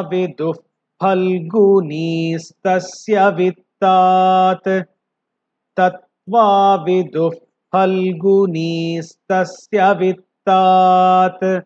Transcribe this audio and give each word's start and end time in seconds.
विदुः 6.75 7.33
फल्गुनीस्तस्य 7.73 9.93
वित्तात्। 9.93 11.61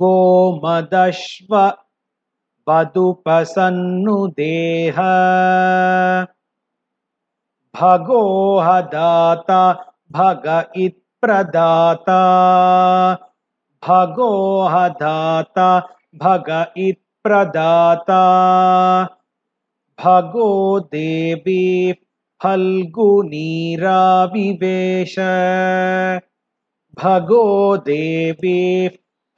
गोमदश्व 0.00 1.72
वदुपसन्नुदेह 2.68 4.98
भगोहदाता 7.80 9.62
भग 10.12 10.46
भगोहदाता 13.82 15.68
भग 16.22 16.50
इत्प्रदाता 16.78 18.20
भगो 19.98 20.50
देवी 20.94 21.92
फल्गुनीराविवेश 22.42 22.74
भगो 26.98 27.46
देवी 27.88 28.62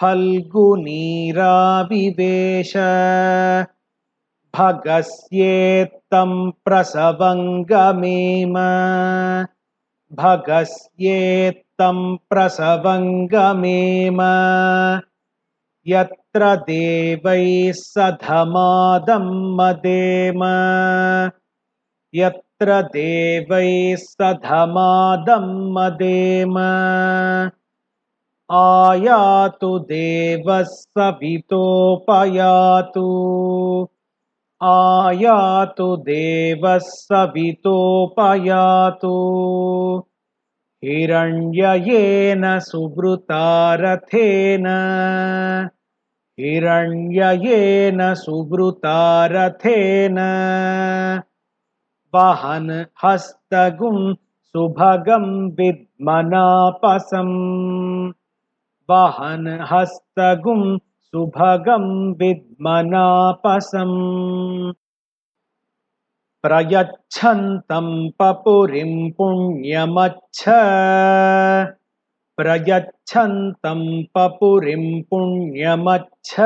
फल्गुनीराविवेश 0.00 0.32
भगस्येत्तं 4.54 6.30
प्रसवङ्गमेम 6.64 8.54
भगस्येत्तं 11.80 12.16
प्रसवङ्गमेम 12.30 14.20
यत्र 15.86 16.56
देवैः 16.56 17.72
सधमादं 17.72 19.56
मदेम। 19.56 20.44
यत्र 22.14 22.82
देवैः 22.82 23.96
सधमादं 23.96 25.72
मदेम। 25.72 26.58
आयातु 28.52 29.78
देवः 29.78 30.62
सवितोपयातु। 30.62 31.38
आयातु 34.62 35.96
देवः 35.96 36.78
सवितोपयातु 36.78 37.76
हिरण्ययेन 40.84 42.58
सुवृतारथेन। 42.58 44.64
हिरण्ययेन 46.40 48.14
सुवृतारथेन। 48.14 50.16
वहन् 52.14 52.84
हस्तगुं 53.04 54.14
सुभगं 54.44 55.50
विद्मनापसम्। 55.50 58.12
वहन् 58.90 59.72
हस्तगुं 59.72 60.78
सुभगं 60.78 62.12
विद्मनापसम् 62.12 64.72
प्रयच्छन्तं 66.42 68.10
पपुरिं 68.10 69.10
पुण्यमच्छ। 69.10 70.44
प्रयच्छन्तं 72.36 74.02
पपुरिं 74.02 75.02
पुण्यमच्छ। 75.02 76.40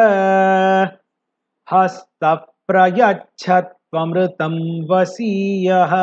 हस्तः 1.72 2.34
प्रयच्छत्वमृतं 2.34 4.86
वसीयः। 4.90 5.94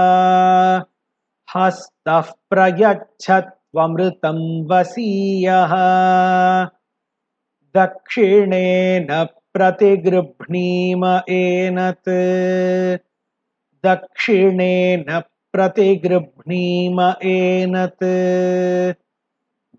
हस्तः 1.56 2.24
प्रयच्छत्वमृतं 2.50 4.68
वसीयः। 4.68 5.74
दक्षिणेन 7.76 9.28
प्रतिगृह्णीम 9.54 11.22
एनत् 11.30 13.11
दक्षिणेन 13.86 15.22
प्रतिगृह्णीम 15.54 17.14
एनत्। 17.24 18.94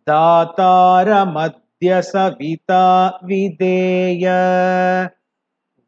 दातारमद्य 0.09 2.03
सविता 2.03 3.19
विदेय 3.25 4.29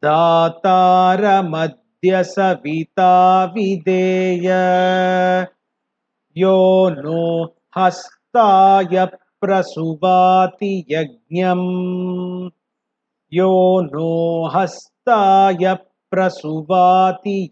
दातारमद्य 0.03 2.23
सविता 2.23 3.45
विदेय 3.45 4.49
यो 6.37 6.89
नो 6.89 7.55
हस्त 7.77 8.09
हस्ताय 8.35 9.07
प्रसुवाति 9.41 10.85
यज्ञम्। 10.91 12.49
यो 13.33 13.81
नो 13.81 14.47
हस्ताय 14.47 15.77
प्रसुवाति 16.11 17.51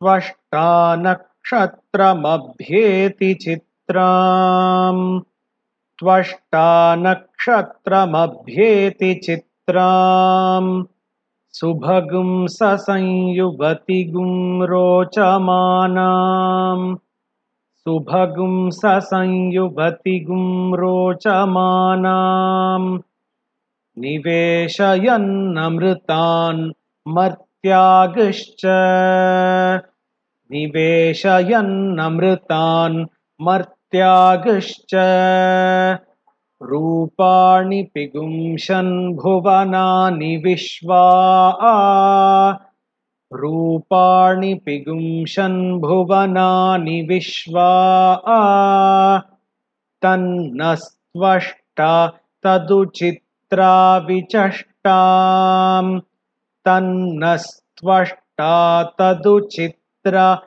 त्वष्टा 0.00 0.68
नक्षत्रमभ्येति 1.04 3.30
चित्राम् 3.42 5.04
त्वष्टा 6.00 6.66
नक्षत्रमभ्येति 7.04 9.12
चित्राम् 9.24 10.70
सुभगुं 11.58 12.30
ससंयुवतिगुं 12.56 14.34
रोचमानाम् 14.70 16.86
सुभगुं 17.84 18.54
ससंयुवतिगुं 18.80 20.46
रोचमानाम् 20.80 22.88
निवेशयन्नमृतान् 23.98 26.72
मर्त्यागश्च। 27.08 28.62
निवेशयन्नमृतान् 30.50 33.06
मर्त्यागश्च। 33.40 34.94
रूपाणि 36.62 37.88
पिगुंशन् 37.94 39.14
भुवनानि 39.14 40.36
विश्वा। 40.36 41.10
रूपाणि 43.32 44.54
पिगुंशन् 44.54 45.80
भुवनानि 45.80 47.02
विश्वा। 47.02 47.70
तन्नस्त्वष्टा 50.02 52.12
तदुचित्रा 52.42 53.25
विचष्टाम् 53.98 56.00
तन्नस्त्वष्टा 56.64 58.82
तदुचित्रा 58.82 60.42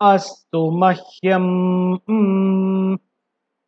अस्तु 0.00 0.70
मह्यम्। 0.70 2.98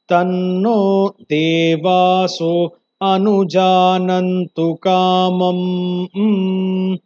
तन्नो 0.08 1.14
देवासो 1.20 2.76
अनुजानन्तु 3.02 4.74
कामम्। 4.74 6.96